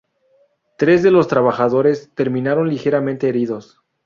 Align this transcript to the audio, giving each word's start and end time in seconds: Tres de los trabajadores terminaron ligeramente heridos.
Tres 0.79 1.03
de 1.03 1.11
los 1.11 1.27
trabajadores 1.27 2.09
terminaron 2.15 2.67
ligeramente 2.69 3.29
heridos. 3.29 3.83